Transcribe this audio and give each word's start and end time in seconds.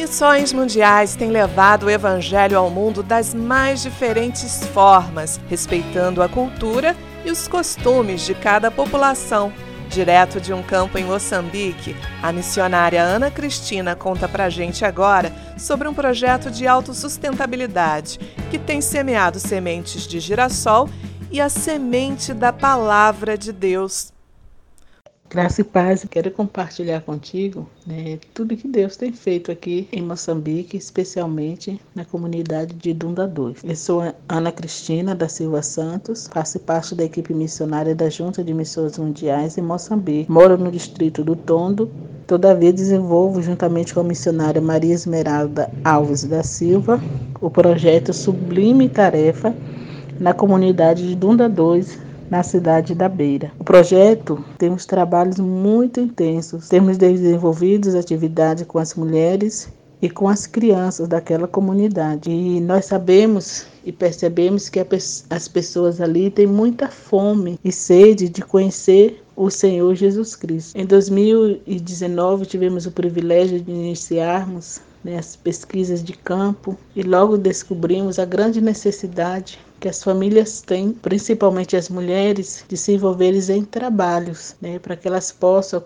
Missões 0.00 0.50
mundiais 0.50 1.14
têm 1.14 1.28
levado 1.28 1.84
o 1.84 1.90
Evangelho 1.90 2.56
ao 2.56 2.70
mundo 2.70 3.02
das 3.02 3.34
mais 3.34 3.82
diferentes 3.82 4.64
formas, 4.68 5.38
respeitando 5.46 6.22
a 6.22 6.28
cultura 6.28 6.96
e 7.22 7.30
os 7.30 7.46
costumes 7.46 8.22
de 8.22 8.34
cada 8.34 8.70
população. 8.70 9.52
Direto 9.90 10.40
de 10.40 10.54
um 10.54 10.62
campo 10.62 10.96
em 10.96 11.04
Moçambique, 11.04 11.94
a 12.22 12.32
missionária 12.32 13.02
Ana 13.02 13.30
Cristina 13.30 13.94
conta 13.94 14.26
pra 14.26 14.48
gente 14.48 14.86
agora 14.86 15.30
sobre 15.58 15.86
um 15.86 15.92
projeto 15.92 16.50
de 16.50 16.66
autossustentabilidade 16.66 18.18
que 18.50 18.58
tem 18.58 18.80
semeado 18.80 19.38
sementes 19.38 20.06
de 20.06 20.18
girassol 20.18 20.88
e 21.30 21.42
a 21.42 21.50
semente 21.50 22.32
da 22.32 22.54
palavra 22.54 23.36
de 23.36 23.52
Deus. 23.52 24.14
Graça 25.32 25.60
e 25.60 25.64
paz, 25.64 26.04
quero 26.10 26.28
compartilhar 26.32 27.02
contigo 27.02 27.64
né, 27.86 28.18
tudo 28.34 28.56
que 28.56 28.66
Deus 28.66 28.96
tem 28.96 29.12
feito 29.12 29.52
aqui 29.52 29.86
em 29.92 30.02
Moçambique, 30.02 30.76
especialmente 30.76 31.80
na 31.94 32.04
comunidade 32.04 32.74
de 32.74 32.92
Dunda 32.92 33.28
2. 33.28 33.62
Eu 33.62 33.76
sou 33.76 34.02
Ana 34.28 34.50
Cristina 34.50 35.14
da 35.14 35.28
Silva 35.28 35.62
Santos, 35.62 36.26
faço 36.26 36.58
parte 36.58 36.96
da 36.96 37.04
equipe 37.04 37.32
missionária 37.32 37.94
da 37.94 38.10
Junta 38.10 38.42
de 38.42 38.52
Missões 38.52 38.98
Mundiais 38.98 39.56
em 39.56 39.62
Moçambique. 39.62 40.28
Moro 40.28 40.58
no 40.58 40.68
distrito 40.68 41.22
do 41.22 41.36
Tondo, 41.36 41.88
todavia 42.26 42.72
desenvolvo, 42.72 43.40
juntamente 43.40 43.94
com 43.94 44.00
a 44.00 44.04
missionária 44.04 44.60
Maria 44.60 44.94
Esmeralda 44.94 45.70
Alves 45.84 46.24
da 46.24 46.42
Silva, 46.42 47.00
o 47.40 47.48
projeto 47.48 48.12
Sublime 48.12 48.88
Tarefa 48.88 49.54
na 50.18 50.34
comunidade 50.34 51.06
de 51.06 51.14
Dunda 51.14 51.48
2, 51.48 52.09
na 52.30 52.42
cidade 52.44 52.94
da 52.94 53.08
Beira. 53.08 53.50
O 53.58 53.64
projeto 53.64 54.42
temos 54.56 54.86
trabalhos 54.86 55.38
muito 55.40 56.00
intensos. 56.00 56.68
Temos 56.68 56.96
desenvolvido 56.96 57.98
atividades 57.98 58.64
com 58.66 58.78
as 58.78 58.94
mulheres 58.94 59.68
e 60.00 60.08
com 60.08 60.28
as 60.28 60.46
crianças 60.46 61.08
daquela 61.08 61.48
comunidade. 61.48 62.30
E 62.30 62.60
nós 62.60 62.86
sabemos 62.86 63.66
e 63.84 63.92
percebemos 63.92 64.68
que 64.68 64.80
as 65.28 65.48
pessoas 65.48 66.00
ali 66.00 66.30
têm 66.30 66.46
muita 66.46 66.88
fome 66.88 67.58
e 67.64 67.72
sede 67.72 68.28
de 68.28 68.42
conhecer 68.42 69.22
o 69.36 69.50
Senhor 69.50 69.94
Jesus 69.94 70.36
Cristo. 70.36 70.76
Em 70.76 70.86
2019 70.86 72.46
tivemos 72.46 72.86
o 72.86 72.92
privilégio 72.92 73.60
de 73.60 73.70
iniciarmos 73.70 74.80
né, 75.02 75.18
as 75.18 75.34
pesquisas 75.34 76.02
de 76.02 76.12
campo 76.12 76.76
e 76.94 77.02
logo 77.02 77.36
descobrimos 77.38 78.18
a 78.18 78.24
grande 78.24 78.60
necessidade 78.60 79.58
que 79.80 79.88
as 79.88 80.02
famílias 80.02 80.60
têm, 80.60 80.92
principalmente 80.92 81.76
as 81.76 81.88
mulheres, 81.88 82.64
de 82.68 82.76
se 82.76 82.92
envolverem 82.92 83.40
em 83.50 83.64
trabalhos, 83.64 84.54
né, 84.60 84.78
para 84.78 84.94
que 84.94 85.08
elas 85.08 85.32
possam 85.32 85.82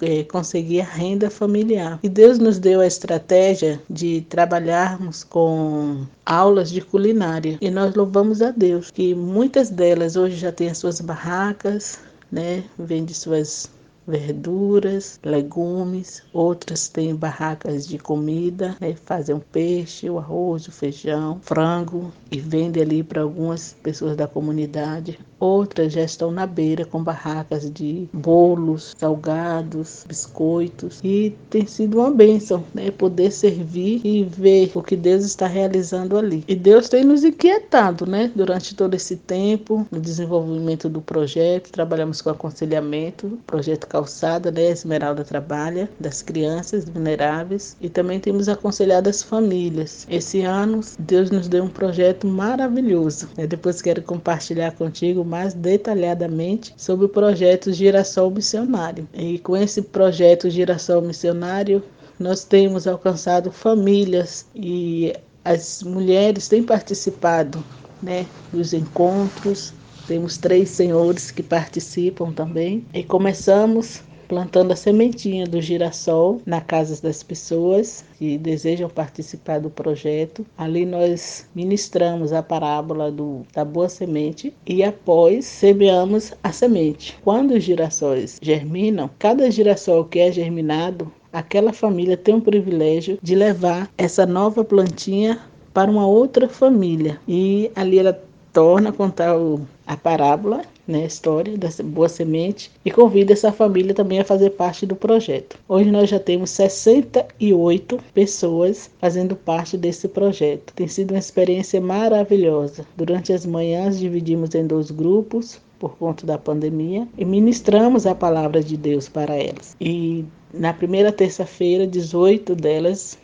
é, 0.00 0.22
conseguir 0.24 0.80
a 0.80 0.84
renda 0.84 1.28
familiar. 1.28 1.98
E 2.02 2.08
Deus 2.08 2.38
nos 2.38 2.58
deu 2.58 2.80
a 2.80 2.86
estratégia 2.86 3.80
de 3.90 4.20
trabalharmos 4.28 5.24
com 5.24 6.06
aulas 6.24 6.70
de 6.70 6.80
culinária. 6.80 7.58
E 7.60 7.70
nós 7.70 7.94
louvamos 7.94 8.40
a 8.40 8.50
Deus 8.50 8.90
que 8.90 9.14
muitas 9.14 9.70
delas 9.70 10.14
hoje 10.14 10.36
já 10.36 10.52
têm 10.52 10.70
as 10.70 10.78
suas 10.78 11.00
barracas, 11.00 11.98
né, 12.30 12.64
vende 12.78 13.14
suas 13.14 13.68
verduras, 14.06 15.18
legumes, 15.22 16.22
outras 16.32 16.88
têm 16.88 17.14
barracas 17.14 17.86
de 17.86 17.98
comida, 17.98 18.76
né? 18.80 18.94
fazem 19.04 19.34
o 19.34 19.40
peixe, 19.40 20.10
o 20.10 20.18
arroz, 20.18 20.68
o 20.68 20.72
feijão, 20.72 21.40
frango 21.42 22.12
e 22.30 22.38
vendem 22.38 22.82
ali 22.82 23.02
para 23.02 23.22
algumas 23.22 23.74
pessoas 23.82 24.16
da 24.16 24.26
comunidade. 24.26 25.18
Outras 25.38 25.92
já 25.92 26.02
estão 26.02 26.30
na 26.30 26.46
beira 26.46 26.84
com 26.84 27.02
barracas 27.02 27.70
de 27.70 28.08
bolos, 28.12 28.94
salgados, 28.96 30.04
biscoitos 30.06 31.00
e 31.02 31.34
tem 31.50 31.66
sido 31.66 31.98
uma 31.98 32.10
bênção, 32.10 32.64
né? 32.72 32.90
Poder 32.90 33.30
servir 33.30 34.00
e 34.04 34.24
ver 34.24 34.70
o 34.74 34.82
que 34.82 34.96
Deus 34.96 35.24
está 35.24 35.46
realizando 35.46 36.16
ali. 36.16 36.44
E 36.46 36.54
Deus 36.54 36.88
tem 36.88 37.04
nos 37.04 37.24
inquietado, 37.24 38.06
né? 38.06 38.30
Durante 38.34 38.74
todo 38.74 38.94
esse 38.94 39.16
tempo, 39.16 39.86
no 39.90 40.00
desenvolvimento 40.00 40.88
do 40.88 41.00
projeto, 41.00 41.70
trabalhamos 41.70 42.20
com 42.20 42.30
aconselhamento, 42.30 43.38
projeto 43.46 43.86
Calçada, 43.86 44.50
né? 44.50 44.70
Esmeralda 44.70 45.24
trabalha, 45.24 45.88
das 45.98 46.22
crianças 46.22 46.84
vulneráveis 46.88 47.76
e 47.80 47.88
também 47.88 48.20
temos 48.20 48.48
aconselhado 48.48 49.08
as 49.08 49.22
famílias. 49.22 50.06
Esse 50.10 50.42
ano, 50.42 50.80
Deus 50.98 51.30
nos 51.30 51.48
deu 51.48 51.64
um 51.64 51.68
projeto 51.68 52.26
maravilhoso. 52.26 53.28
Né? 53.36 53.46
Depois 53.46 53.82
quero 53.82 54.02
compartilhar 54.02 54.72
contigo 54.72 55.23
mais 55.24 55.54
detalhadamente 55.54 56.74
sobre 56.76 57.06
o 57.06 57.08
projeto 57.08 57.72
Girassol 57.72 58.30
Missionário. 58.30 59.08
E 59.12 59.38
com 59.38 59.56
esse 59.56 59.82
projeto 59.82 60.50
Girassol 60.50 61.02
Missionário, 61.02 61.82
nós 62.18 62.44
temos 62.44 62.86
alcançado 62.86 63.50
famílias 63.50 64.46
e 64.54 65.12
as 65.44 65.82
mulheres 65.82 66.48
têm 66.48 66.62
participado 66.62 67.62
né, 68.02 68.26
dos 68.52 68.72
encontros. 68.72 69.72
Temos 70.06 70.36
três 70.36 70.68
senhores 70.68 71.30
que 71.30 71.42
participam 71.42 72.32
também. 72.32 72.84
E 72.92 73.02
começamos 73.02 74.02
plantando 74.24 74.72
a 74.72 74.76
sementinha 74.76 75.46
do 75.46 75.60
girassol 75.60 76.40
na 76.44 76.60
casa 76.60 77.00
das 77.02 77.22
pessoas 77.22 78.04
que 78.18 78.38
desejam 78.38 78.88
participar 78.88 79.60
do 79.60 79.70
projeto. 79.70 80.44
Ali 80.56 80.84
nós 80.84 81.48
ministramos 81.54 82.32
a 82.32 82.42
parábola 82.42 83.10
do, 83.10 83.42
da 83.52 83.64
boa 83.64 83.88
semente 83.88 84.52
e 84.66 84.82
após 84.82 85.44
semeamos 85.44 86.32
a 86.42 86.52
semente. 86.52 87.18
Quando 87.22 87.52
os 87.54 87.62
girassóis 87.62 88.38
germinam, 88.40 89.10
cada 89.18 89.50
girassol 89.50 90.04
que 90.04 90.18
é 90.18 90.32
germinado, 90.32 91.12
aquela 91.32 91.72
família 91.72 92.16
tem 92.16 92.34
o 92.34 92.40
privilégio 92.40 93.18
de 93.22 93.34
levar 93.34 93.90
essa 93.98 94.24
nova 94.24 94.64
plantinha 94.64 95.40
para 95.72 95.90
uma 95.90 96.06
outra 96.06 96.48
família. 96.48 97.20
E 97.26 97.70
ali 97.74 97.98
ela 97.98 98.18
torna 98.52 98.90
a 98.90 98.92
contar 98.92 99.36
o, 99.36 99.66
a 99.84 99.96
parábola 99.96 100.62
né, 100.86 101.04
história 101.06 101.56
da 101.56 101.68
Boa 101.82 102.08
Semente 102.08 102.70
e 102.84 102.90
convida 102.90 103.32
essa 103.32 103.52
família 103.52 103.94
também 103.94 104.20
a 104.20 104.24
fazer 104.24 104.50
parte 104.50 104.86
do 104.86 104.94
projeto. 104.94 105.58
Hoje 105.68 105.90
nós 105.90 106.10
já 106.10 106.18
temos 106.18 106.50
68 106.50 107.98
pessoas 108.12 108.90
fazendo 108.98 109.34
parte 109.34 109.76
desse 109.76 110.08
projeto. 110.08 110.72
Tem 110.74 110.88
sido 110.88 111.12
uma 111.12 111.18
experiência 111.18 111.80
maravilhosa. 111.80 112.86
Durante 112.96 113.32
as 113.32 113.46
manhãs 113.46 113.98
dividimos 113.98 114.54
em 114.54 114.66
dois 114.66 114.90
grupos 114.90 115.60
por 115.78 115.96
conta 115.96 116.26
da 116.26 116.38
pandemia 116.38 117.06
e 117.18 117.24
ministramos 117.24 118.06
a 118.06 118.14
palavra 118.14 118.62
de 118.62 118.76
Deus 118.76 119.08
para 119.08 119.34
elas. 119.34 119.76
E 119.80 120.24
na 120.52 120.72
primeira 120.72 121.10
terça-feira, 121.10 121.86
18 121.86 122.54
delas 122.54 123.18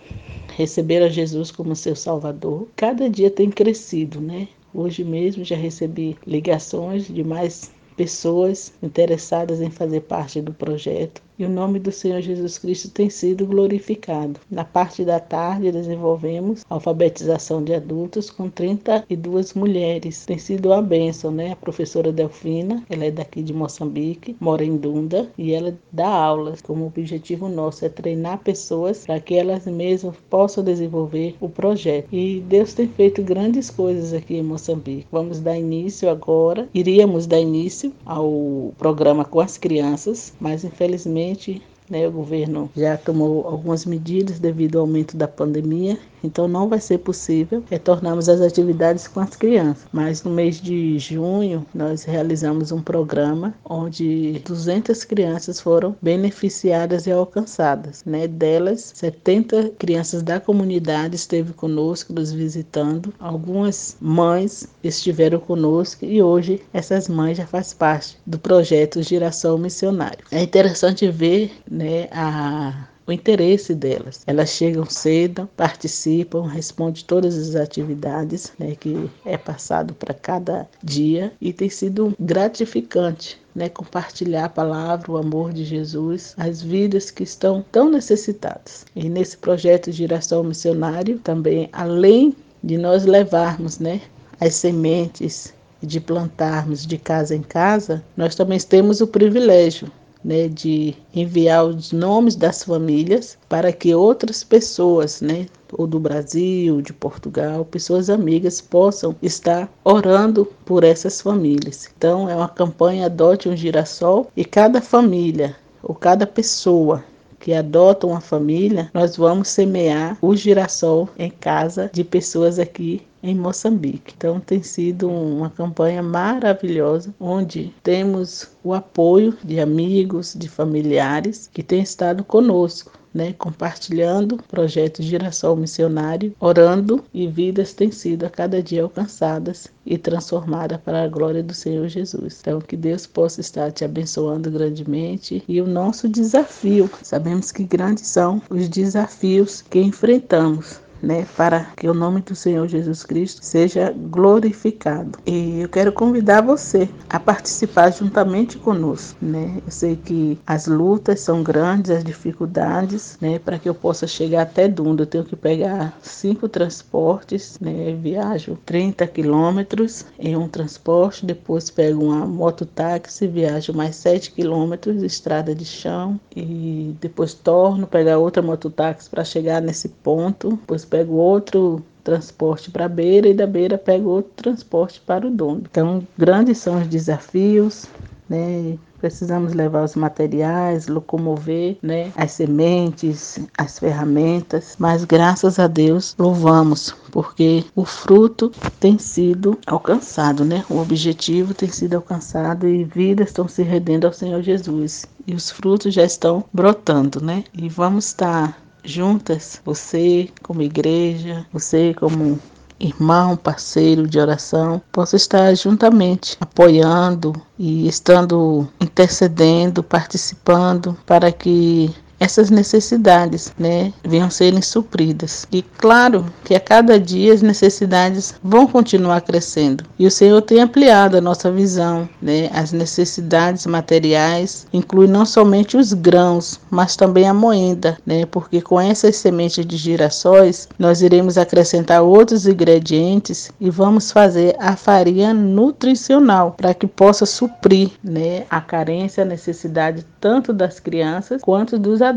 receberam 0.57 1.09
Jesus 1.09 1.51
como 1.51 1.75
seu 1.75 1.97
Salvador. 1.97 2.69
Cada 2.77 3.09
dia 3.09 3.31
tem 3.31 3.51
crescido, 3.51 4.21
né? 4.21 4.49
Hoje 4.73 5.05
mesmo 5.05 5.45
já 5.45 5.57
recebi 5.57 6.17
ligações 6.27 7.07
de 7.07 7.23
mais 7.25 7.75
pessoas 7.97 8.73
interessadas 8.83 9.61
em 9.61 9.71
fazer 9.71 10.03
parte 10.03 10.41
do 10.41 10.55
projeto 10.55 11.23
e 11.41 11.45
o 11.47 11.49
nome 11.49 11.79
do 11.79 11.91
Senhor 11.91 12.21
Jesus 12.21 12.59
Cristo 12.59 12.91
tem 12.91 13.09
sido 13.09 13.47
glorificado. 13.47 14.39
Na 14.51 14.63
parte 14.63 15.07
da 15.07 15.19
tarde, 15.19 15.73
desenvolvemos 15.73 16.67
alfabetização 16.69 17.65
de 17.65 17.73
adultos 17.73 18.29
com 18.29 18.51
32 18.51 19.55
mulheres. 19.55 20.27
Tem 20.27 20.37
sido 20.37 20.69
uma 20.69 20.83
bênção, 20.83 21.31
né? 21.31 21.53
A 21.53 21.57
professora 21.57 22.13
Delfina, 22.13 22.85
ela 22.91 23.07
é 23.07 23.11
daqui 23.11 23.43
de 23.43 23.55
Moçambique, 23.55 24.37
mora 24.39 24.63
em 24.63 24.77
Dunda 24.77 25.31
e 25.39 25.55
ela 25.55 25.75
dá 25.91 26.09
aulas. 26.09 26.61
Como 26.61 26.87
objetivo 26.87 27.49
nosso 27.49 27.87
é 27.87 27.89
treinar 27.89 28.41
pessoas 28.41 29.07
para 29.07 29.19
que 29.19 29.35
elas 29.35 29.65
mesmas 29.65 30.17
possam 30.29 30.63
desenvolver 30.63 31.37
o 31.41 31.49
projeto. 31.49 32.09
E 32.13 32.45
Deus 32.47 32.75
tem 32.75 32.87
feito 32.87 33.23
grandes 33.23 33.71
coisas 33.71 34.13
aqui 34.13 34.37
em 34.37 34.43
Moçambique. 34.43 35.07
Vamos 35.11 35.41
dar 35.41 35.57
início 35.57 36.11
agora, 36.11 36.69
iríamos 36.75 37.27
dar 37.27 37.41
início 37.41 37.95
ao 38.05 38.75
programa 38.77 39.25
com 39.25 39.41
as 39.41 39.57
crianças, 39.57 40.35
mas 40.39 40.65
infelizmente 40.65 41.30
gente 41.35 41.63
né, 41.91 42.07
o 42.07 42.13
governo 42.13 42.71
já 42.77 42.97
tomou 42.97 43.47
algumas 43.47 43.85
medidas 43.85 44.39
devido 44.39 44.77
ao 44.77 44.83
aumento 44.83 45.17
da 45.17 45.27
pandemia 45.27 45.99
então 46.23 46.47
não 46.47 46.69
vai 46.69 46.81
ser 46.81 46.99
possível 46.99 47.65
retornarmos 47.69 48.29
às 48.29 48.41
atividades 48.41 49.09
com 49.09 49.21
as 49.21 49.37
crianças. 49.37 49.87
Mas 49.93 50.23
no 50.23 50.31
mês 50.31 50.61
de 50.61 50.99
junho 50.99 51.67
nós 51.75 52.05
realizamos 52.05 52.73
um 52.73 52.81
programa 52.81 53.55
onde 53.65 54.41
200 54.45 55.05
crianças 55.05 55.61
foram 55.61 55.97
beneficiadas 56.01 57.07
e 57.07 57.13
alcançadas. 57.13 58.05
Né? 58.05 58.27
Delas, 58.27 58.93
70 58.95 59.71
crianças 59.79 60.23
da 60.23 60.39
comunidade 60.39 61.17
esteve 61.17 61.53
conosco 61.53 62.13
nos 62.13 62.33
visitando. 62.33 63.13
Algumas 63.19 63.97
mães 64.01 64.69
estiveram 64.83 65.39
conosco 65.39 66.05
e 66.05 66.23
hoje 66.23 66.61
essas 66.73 67.09
mães 67.09 67.39
já 67.39 67.47
fazem 67.47 67.77
parte 67.77 68.19
do 68.27 68.39
projeto 68.39 69.03
Giração 69.03 69.57
Missionário. 69.59 70.25
É 70.31 70.43
interessante 70.43 71.09
ver 71.11 71.53
né, 71.81 72.09
a 72.13 72.87
o 73.11 73.13
interesse 73.13 73.75
delas. 73.75 74.23
Elas 74.27 74.51
chegam 74.51 74.87
cedo, 74.87 75.49
participam, 75.57 76.47
respondem 76.47 77.03
todas 77.05 77.37
as 77.37 77.57
atividades 77.57 78.53
né, 78.57 78.77
que 78.79 79.11
é 79.25 79.37
passado 79.37 79.93
para 79.95 80.15
cada 80.15 80.69
dia 80.83 81.33
e 81.41 81.53
tem 81.53 81.69
sido 81.69 82.15
gratificante 82.21 83.41
né, 83.53 83.69
compartilhar 83.69 84.45
a 84.45 84.49
palavra, 84.49 85.11
o 85.11 85.17
amor 85.17 85.53
de 85.53 85.65
Jesus, 85.65 86.35
as 86.37 86.63
vidas 86.63 87.11
que 87.11 87.25
estão 87.25 87.65
tão 87.73 87.91
necessitadas. 87.91 88.87
E 88.95 89.09
nesse 89.09 89.37
projeto 89.37 89.91
Giração 89.91 90.45
Missionário, 90.45 91.19
também, 91.19 91.69
além 91.73 92.35
de 92.63 92.79
nós 92.79 93.05
levarmos 93.05 93.81
né, 93.81 94.01
as 94.41 94.55
sementes 94.55 95.53
de 95.83 95.99
plantarmos 95.99 96.87
de 96.87 96.97
casa 96.97 97.35
em 97.35 97.43
casa, 97.43 98.05
nós 98.17 98.37
também 98.37 98.61
temos 98.61 99.01
o 99.01 99.07
privilégio 99.07 99.91
né, 100.25 100.49
de 100.49 100.95
enviar 101.15 101.65
os 101.65 101.93
nomes 101.93 102.37
das 102.37 102.65
famílias 102.65 103.39
para 103.49 103.73
que 103.73 103.95
outras 103.95 104.45
pessoas, 104.45 105.21
né, 105.21 105.47
ou 105.73 105.87
do 105.87 106.01
Brasil, 106.01 106.83
de 106.83 106.93
Portugal, 106.93 107.65
pessoas 107.65 108.11
amigas 108.11 108.61
possam 108.61 109.15
estar 109.23 109.71
orando 109.85 110.47
por 110.65 110.85
essas 110.85 111.21
famílias. 111.21 111.89
Então 111.97 112.29
é 112.29 112.35
uma 112.35 112.49
campanha 112.49 113.07
Adote 113.07 113.49
um 113.49 113.57
Girassol 113.57 114.31
e 114.37 114.45
cada 114.45 114.81
família 114.81 115.57
ou 115.83 115.95
cada 115.95 116.27
pessoa 116.27 117.03
que 117.41 117.55
adota 117.55 118.07
uma 118.07 118.21
família, 118.21 118.91
nós 118.93 119.17
vamos 119.17 119.49
semear 119.49 120.19
o 120.21 120.37
girassol 120.37 121.09
em 121.19 121.31
casa 121.31 121.91
de 121.91 122.05
pessoas 122.05 122.59
aqui 122.59 123.03
em 123.23 123.35
Moçambique. 123.35 124.15
Então 124.17 124.41
tem 124.41 124.63
sido 124.63 125.09
uma 125.11 125.51
campanha 125.51 126.03
maravilhosa, 126.03 127.15
onde 127.19 127.75
temos 127.83 128.49
o 128.63 128.75
apoio 128.75 129.37
de 129.43 129.61
amigos, 129.61 130.35
de 130.37 130.49
familiares 130.49 131.49
que 131.53 131.63
têm 131.63 131.83
estado 131.83 132.25
conosco 132.25 133.01
né, 133.13 133.33
compartilhando 133.33 134.37
o 134.37 134.43
projeto 134.43 135.03
Girassol 135.03 135.57
Missionário, 135.57 136.35
orando 136.39 137.05
e 137.13 137.27
vidas 137.27 137.73
têm 137.73 137.91
sido 137.91 138.25
a 138.25 138.31
cada 138.31 138.63
dia 138.63 138.83
alcançadas 138.83 139.69
e 139.85 139.99
transformadas 139.99 140.81
para 140.81 141.03
a 141.03 141.09
glória 141.09 141.43
do 141.43 141.53
Senhor 141.53 141.89
Jesus. 141.89 142.39
Então, 142.41 142.61
que 142.61 142.77
Deus 142.77 143.07
possa 143.07 143.41
estar 143.41 143.73
te 143.73 143.85
abençoando 143.85 144.51
grandemente 144.51 145.43
e 145.49 145.61
o 145.61 145.67
nosso 145.67 146.09
desafio, 146.09 146.89
sabemos 147.03 147.51
que 147.51 147.65
grandes 147.65 148.07
são 148.07 148.41
os 148.49 148.69
desafios 148.69 149.63
que 149.63 149.81
enfrentamos 149.81 150.81
né, 151.03 151.27
para 151.37 151.67
que 151.77 151.89
o 151.89 151.95
nome 151.95 152.21
do 152.21 152.35
Senhor 152.35 152.67
Jesus 152.69 153.03
Cristo 153.03 153.45
seja 153.45 153.95
glorificado. 153.97 155.19
E 155.27 155.61
eu 155.61 155.69
quero 155.69 155.93
convidar 155.93 156.43
você 156.43 156.89
a 157.09 157.19
participar 157.19 157.91
juntamente 157.93 158.59
conosco, 158.59 159.17
né? 159.21 159.61
Eu 159.65 159.71
sei 159.71 159.97
que 159.97 160.39
as 160.47 160.67
lutas 160.67 161.21
são 161.21 161.43
grandes, 161.43 161.91
as 161.91 162.05
dificuldades, 162.05 163.17
né, 163.21 163.39
para 163.39 163.59
que 163.59 163.69
eu 163.69 163.75
possa 163.75 164.07
chegar 164.07 164.43
até 164.43 164.69
Dunda, 164.69 165.03
eu 165.03 165.07
tenho 165.07 165.25
que 165.25 165.37
pegar 165.37 165.99
cinco 166.03 166.49
transportes, 166.49 167.59
né? 167.61 167.97
Viajo 168.01 168.59
30 168.65 169.07
quilômetros 169.07 170.05
em 170.19 170.37
um 170.37 170.49
transporte, 170.49 171.27
depois 171.27 171.71
pego 171.71 172.05
uma 172.05 172.27
mototáxi, 172.27 173.27
viajo 173.27 173.73
mais 173.73 173.97
7 173.97 174.33
quilômetros, 174.33 175.03
estrada 175.03 175.55
de 175.55 175.65
chão 175.65 176.19
e 176.35 176.95
depois 177.01 177.35
torno 177.35 177.87
pegar 177.87 178.19
outra 178.19 178.43
mototáxi 178.43 179.09
para 179.09 179.25
chegar 179.25 179.61
nesse 179.61 179.89
ponto, 179.89 180.51
depois 180.51 180.85
pego 180.91 181.15
outro 181.15 181.83
transporte 182.03 182.71
para 182.71 182.87
a 182.87 182.89
beira 182.89 183.29
e 183.29 183.35
da 183.35 183.47
beira 183.47 183.79
pego 183.79 184.11
outro 184.11 184.33
transporte 184.37 185.01
para 185.01 185.27
o 185.27 185.31
dono. 185.31 185.63
Então, 185.71 186.07
grandes 186.19 186.59
são 186.59 186.81
os 186.81 186.89
desafios, 186.89 187.87
né? 188.29 188.77
Precisamos 189.01 189.55
levar 189.55 189.85
os 189.85 189.95
materiais, 189.95 190.87
locomover, 190.87 191.79
né? 191.83 192.13
As 192.15 192.33
sementes, 192.33 193.41
as 193.57 193.79
ferramentas, 193.79 194.77
mas 194.79 195.05
graças 195.05 195.59
a 195.59 195.67
Deus 195.67 196.15
louvamos, 196.19 196.95
porque 197.11 197.65
o 197.75 197.87
fruto 197.87 198.53
tem 198.79 198.99
sido 198.99 199.59
alcançado, 199.67 200.45
né? 200.45 200.65
O 200.69 200.77
objetivo 200.79 201.55
tem 201.55 201.71
sido 201.71 201.95
alcançado 201.95 202.69
e 202.69 202.85
vidas 202.85 203.29
estão 203.29 203.49
se 203.49 203.63
rendendo 203.63 204.07
ao 204.07 204.13
Senhor 204.13 204.43
Jesus. 204.43 205.07
E 205.27 205.35
os 205.35 205.51
frutos 205.51 205.95
já 205.95 206.05
estão 206.05 206.45
brotando, 206.53 207.23
né? 207.23 207.45
E 207.55 207.71
vamos 207.71 208.05
estar 208.07 208.61
juntas, 208.85 209.61
você 209.65 210.29
como 210.43 210.63
igreja, 210.63 211.47
você 211.53 211.95
como 211.95 212.39
irmão, 212.81 213.37
parceiro 213.37 214.09
de 214.09 214.19
oração, 214.19 214.81
possa 214.91 215.17
estar 215.17 215.55
juntamente 215.55 216.37
apoiando 216.41 217.33
e 217.59 217.87
estando 217.87 218.67
intercedendo, 218.81 219.83
participando 219.83 220.97
para 221.07 221.31
que 221.31 221.95
essas 222.21 222.51
necessidades, 222.51 223.53
né, 223.59 223.93
venham 224.05 224.31
serem 224.31 224.61
supridas. 224.61 225.47
E 225.51 225.63
claro 225.63 226.27
que 226.45 226.55
a 226.55 226.61
cada 226.61 227.01
dia 227.01 227.33
as 227.33 227.41
necessidades 227.41 228.35
vão 228.45 228.67
continuar 228.67 229.23
crescendo. 229.23 229.85
E 229.99 230.07
o 230.07 230.11
Senhor 230.11 230.43
tem 230.43 230.61
ampliado 230.61 231.17
a 231.17 231.21
nossa 231.21 231.51
visão, 231.51 232.09
né? 232.21 232.51
As 232.53 232.73
necessidades 232.73 233.67
materiais 233.67 234.67
incluem 234.73 235.09
não 235.09 235.25
somente 235.25 235.77
os 235.77 235.93
grãos, 235.93 236.61
mas 236.71 236.95
também 236.95 237.27
a 237.27 237.35
moenda, 237.35 237.97
né? 238.05 238.27
Porque 238.27 238.61
com 238.61 238.81
essas 238.81 239.17
sementes 239.17 239.65
de 239.65 239.77
girassóis, 239.77 240.69
nós 240.79 241.01
iremos 241.01 241.39
acrescentar 241.39 242.03
outros 242.03 242.47
ingredientes 242.47 243.51
e 243.61 243.71
vamos 243.71 244.13
fazer 244.13 244.55
a 244.59 244.77
farinha 244.77 245.33
nutricional 245.33 246.55
para 246.57 246.75
que 246.75 246.87
possa 246.87 247.25
suprir, 247.25 247.91
né, 248.03 248.45
a 248.51 248.61
carência, 248.61 249.23
a 249.23 249.27
necessidade 249.27 250.05
tanto 250.21 250.53
das 250.53 250.79
crianças 250.79 251.41
quanto 251.41 251.79
dos 251.79 252.03
adultos. 252.03 252.10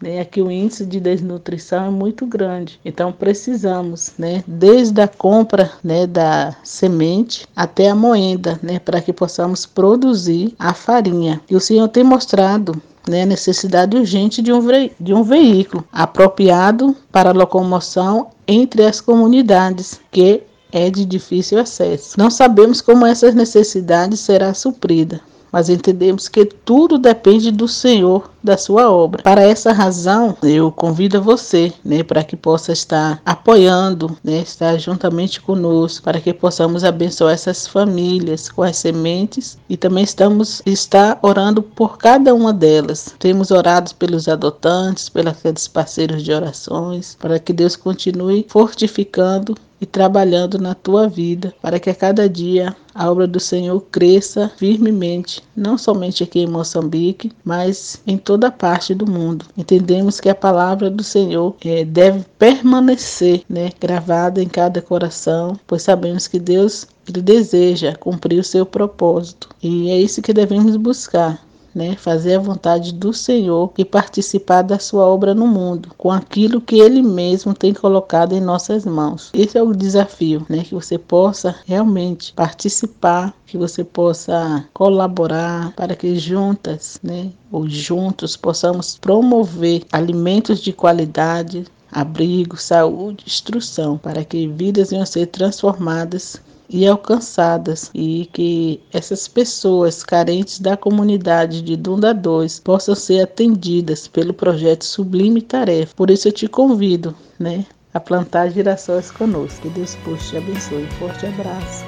Né? 0.00 0.20
Aqui 0.20 0.40
o 0.40 0.50
índice 0.50 0.86
de 0.86 1.00
desnutrição 1.00 1.86
é 1.86 1.90
muito 1.90 2.24
grande. 2.26 2.78
Então 2.84 3.12
precisamos, 3.12 4.12
né, 4.18 4.44
desde 4.46 5.00
a 5.00 5.08
compra 5.08 5.72
né, 5.82 6.06
da 6.06 6.54
semente 6.62 7.46
até 7.54 7.90
a 7.90 7.94
moenda, 7.94 8.58
né, 8.62 8.78
para 8.78 9.00
que 9.00 9.12
possamos 9.12 9.66
produzir 9.66 10.54
a 10.58 10.72
farinha. 10.72 11.40
E 11.50 11.56
o 11.56 11.60
Senhor 11.60 11.88
tem 11.88 12.04
mostrado 12.04 12.80
né, 13.08 13.22
a 13.22 13.26
necessidade 13.26 13.96
urgente 13.96 14.40
de 14.40 14.52
um, 14.52 14.60
de 15.00 15.14
um 15.14 15.22
veículo 15.22 15.84
apropriado 15.92 16.94
para 17.10 17.32
locomoção 17.32 18.28
entre 18.46 18.84
as 18.84 19.00
comunidades, 19.00 20.00
que 20.12 20.42
é 20.70 20.90
de 20.90 21.04
difícil 21.04 21.58
acesso. 21.58 22.18
Não 22.18 22.30
sabemos 22.30 22.80
como 22.80 23.06
essas 23.06 23.34
necessidades 23.34 24.20
será 24.20 24.52
suprida, 24.52 25.20
mas 25.52 25.68
entendemos 25.68 26.28
que 26.28 26.44
tudo 26.44 26.98
depende 26.98 27.50
do 27.50 27.68
Senhor, 27.68 28.30
da 28.42 28.56
sua 28.56 28.90
obra. 28.90 29.22
Para 29.22 29.42
essa 29.42 29.72
razão, 29.72 30.36
eu 30.42 30.70
convido 30.70 31.20
você, 31.22 31.72
né, 31.84 32.02
para 32.02 32.22
que 32.22 32.36
possa 32.36 32.72
estar 32.72 33.20
apoiando, 33.24 34.16
né, 34.22 34.38
estar 34.38 34.78
juntamente 34.78 35.40
conosco, 35.40 36.04
para 36.04 36.20
que 36.20 36.32
possamos 36.32 36.84
abençoar 36.84 37.34
essas 37.34 37.66
famílias 37.66 38.48
com 38.48 38.62
as 38.62 38.76
sementes 38.76 39.58
e 39.68 39.76
também 39.76 40.04
estamos 40.04 40.62
está 40.64 41.18
orando 41.22 41.62
por 41.62 41.98
cada 41.98 42.34
uma 42.34 42.52
delas. 42.52 43.14
Temos 43.18 43.50
orado 43.50 43.94
pelos 43.96 44.28
adotantes, 44.28 45.08
pelos 45.08 45.68
parceiros 45.68 46.22
de 46.22 46.32
orações, 46.32 47.16
para 47.18 47.38
que 47.38 47.52
Deus 47.52 47.76
continue 47.76 48.46
fortificando 48.48 49.54
e 49.80 49.86
trabalhando 49.86 50.58
na 50.58 50.74
tua 50.74 51.08
vida, 51.08 51.54
para 51.62 51.78
que 51.78 51.90
a 51.90 51.94
cada 51.94 52.28
dia 52.28 52.74
a 52.94 53.10
obra 53.10 53.26
do 53.26 53.38
Senhor 53.38 53.80
cresça 53.92 54.50
firmemente, 54.56 55.42
não 55.54 55.78
somente 55.78 56.24
aqui 56.24 56.40
em 56.40 56.46
Moçambique, 56.46 57.30
mas 57.44 58.02
em 58.06 58.18
toda 58.18 58.50
parte 58.50 58.94
do 58.94 59.08
mundo. 59.08 59.46
Entendemos 59.56 60.20
que 60.20 60.28
a 60.28 60.34
palavra 60.34 60.90
do 60.90 61.04
Senhor 61.04 61.54
é, 61.64 61.84
deve 61.84 62.24
permanecer 62.38 63.42
né, 63.48 63.70
gravada 63.80 64.42
em 64.42 64.48
cada 64.48 64.82
coração, 64.82 65.58
pois 65.66 65.82
sabemos 65.82 66.26
que 66.26 66.40
Deus 66.40 66.86
ele 67.08 67.22
deseja 67.22 67.94
cumprir 67.94 68.38
o 68.38 68.44
seu 68.44 68.66
propósito 68.66 69.48
e 69.62 69.90
é 69.90 69.98
isso 69.98 70.20
que 70.20 70.32
devemos 70.32 70.76
buscar 70.76 71.42
né, 71.78 71.94
fazer 71.94 72.34
a 72.34 72.40
vontade 72.40 72.92
do 72.92 73.14
Senhor 73.14 73.72
e 73.78 73.84
participar 73.84 74.62
da 74.62 74.80
sua 74.80 75.06
obra 75.06 75.32
no 75.32 75.46
mundo, 75.46 75.90
com 75.96 76.10
aquilo 76.10 76.60
que 76.60 76.80
ele 76.80 77.00
mesmo 77.00 77.54
tem 77.54 77.72
colocado 77.72 78.34
em 78.34 78.40
nossas 78.40 78.84
mãos. 78.84 79.30
Esse 79.32 79.56
é 79.56 79.62
o 79.62 79.72
desafio, 79.72 80.44
né, 80.48 80.64
que 80.64 80.74
você 80.74 80.98
possa 80.98 81.54
realmente 81.64 82.32
participar, 82.32 83.32
que 83.46 83.56
você 83.56 83.84
possa 83.84 84.64
colaborar 84.74 85.72
para 85.76 85.94
que 85.94 86.18
juntas, 86.18 86.98
né, 87.00 87.30
ou 87.52 87.68
juntos 87.68 88.36
possamos 88.36 88.98
promover 89.00 89.84
alimentos 89.92 90.58
de 90.60 90.72
qualidade, 90.72 91.64
abrigo, 91.92 92.56
saúde, 92.56 93.24
instrução, 93.24 93.96
para 93.96 94.24
que 94.24 94.48
vidas 94.48 94.90
venham 94.90 95.04
a 95.04 95.06
ser 95.06 95.26
transformadas 95.26 96.40
e 96.68 96.86
alcançadas 96.86 97.90
e 97.94 98.28
que 98.32 98.80
essas 98.92 99.26
pessoas 99.26 100.02
carentes 100.02 100.60
da 100.60 100.76
comunidade 100.76 101.62
de 101.62 101.76
Dunda 101.76 102.12
2 102.12 102.60
possam 102.60 102.94
ser 102.94 103.22
atendidas 103.22 104.06
pelo 104.06 104.34
projeto 104.34 104.84
Sublime 104.84 105.40
Tarefa. 105.40 105.94
Por 105.96 106.10
isso 106.10 106.28
eu 106.28 106.32
te 106.32 106.46
convido, 106.46 107.14
né, 107.38 107.64
a 107.92 108.00
plantar 108.00 108.50
girassóis 108.50 109.10
conosco. 109.10 109.62
Que 109.62 109.68
Deus 109.70 109.96
te 110.28 110.36
abençoe. 110.36 110.84
Um 110.84 110.90
forte 110.98 111.26
abraço. 111.26 111.84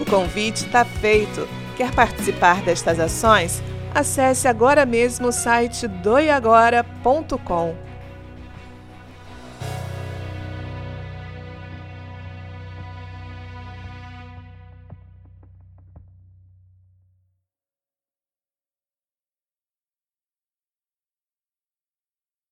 O 0.00 0.04
convite 0.04 0.66
está 0.66 0.84
feito. 0.84 1.46
Quer 1.76 1.94
participar 1.94 2.62
destas 2.62 2.98
ações? 2.98 3.62
Acesse 3.94 4.48
agora 4.48 4.86
mesmo 4.86 5.28
o 5.28 5.32
site 5.32 5.86
doiagora.com 5.86 7.87